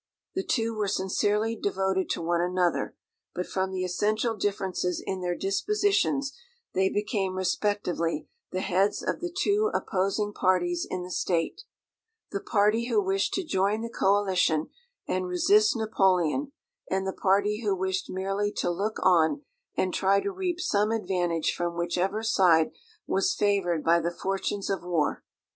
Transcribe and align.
The 0.33 0.41
two 0.41 0.73
were 0.75 0.87
sincerely 0.87 1.55
devoted 1.55 2.09
to 2.09 2.23
one 2.23 2.41
another; 2.41 2.95
but 3.35 3.45
from 3.45 3.69
the 3.71 3.83
essential 3.83 4.35
differences 4.35 4.99
in 5.05 5.21
their 5.21 5.35
dispositions, 5.37 6.33
they 6.73 6.89
became 6.89 7.35
respectively 7.37 8.27
the 8.51 8.61
heads 8.61 9.03
of 9.03 9.19
the 9.19 9.31
two 9.31 9.69
opposing 9.75 10.33
parties 10.33 10.87
in 10.89 11.03
the 11.03 11.11
State; 11.11 11.65
the 12.31 12.39
party 12.39 12.85
who 12.87 12.99
wished 12.99 13.35
to 13.35 13.43
join 13.43 13.81
the 13.81 13.91
coalition 13.91 14.71
and 15.07 15.27
resist 15.27 15.75
Napoleon, 15.75 16.51
and 16.89 17.05
the 17.05 17.13
party 17.13 17.61
who 17.61 17.75
wished 17.75 18.09
merely 18.09 18.51
to 18.53 18.71
look 18.71 18.97
on 19.03 19.43
and 19.77 19.93
try 19.93 20.19
to 20.19 20.31
reap 20.31 20.59
some 20.59 20.89
advantage 20.91 21.53
from 21.55 21.77
whichever 21.77 22.23
side 22.23 22.71
was 23.05 23.35
favoured 23.35 23.83
by 23.83 23.99
the 23.99 24.09
fortunes 24.09 24.67
of 24.67 24.81
war. 24.81 25.23